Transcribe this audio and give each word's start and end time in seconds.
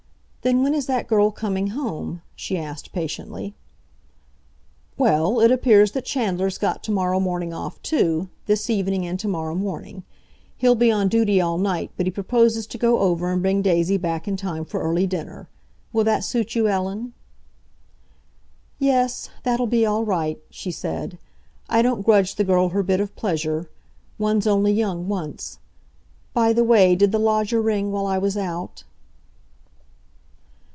"Then 0.43 0.63
when 0.63 0.73
is 0.73 0.87
that 0.87 1.07
girl 1.07 1.29
coming 1.29 1.67
home?" 1.67 2.23
she 2.35 2.57
asked 2.57 2.91
patiently. 2.91 3.53
"Well, 4.97 5.39
it 5.39 5.51
appears 5.51 5.91
that 5.91 6.05
Chandler's 6.05 6.57
got 6.57 6.81
to 6.85 6.91
morrow 6.91 7.19
morning 7.19 7.53
off 7.53 7.79
too—this 7.83 8.67
evening 8.67 9.05
and 9.05 9.19
to 9.19 9.27
morrow 9.27 9.53
morning. 9.53 10.01
He'll 10.57 10.73
be 10.73 10.91
on 10.91 11.09
duty 11.09 11.39
all 11.39 11.59
night, 11.59 11.91
but 11.95 12.07
he 12.07 12.11
proposes 12.11 12.65
to 12.65 12.79
go 12.79 13.01
over 13.01 13.31
and 13.31 13.43
bring 13.43 13.61
Daisy 13.61 13.97
back 13.97 14.27
in 14.27 14.35
time 14.35 14.65
for 14.65 14.81
early 14.81 15.05
dinner. 15.05 15.47
Will 15.93 16.03
that 16.05 16.23
suit 16.23 16.55
you, 16.55 16.67
Ellen?" 16.67 17.13
"Yes. 18.79 19.29
That'll 19.43 19.67
be 19.67 19.85
all 19.85 20.03
right," 20.05 20.39
she 20.49 20.71
said. 20.71 21.19
"I 21.69 21.83
don't 21.83 22.01
grudge 22.03 22.33
the 22.33 22.43
girl 22.43 22.69
her 22.69 22.81
bit 22.81 22.99
of 22.99 23.15
pleasure. 23.15 23.69
One's 24.17 24.47
only 24.47 24.73
young 24.73 25.07
once. 25.07 25.59
By 26.33 26.51
the 26.51 26.63
way, 26.63 26.95
did 26.95 27.11
the 27.11 27.19
lodger 27.19 27.61
ring 27.61 27.91
while 27.91 28.07
I 28.07 28.17
was 28.17 28.35
out?" 28.35 28.85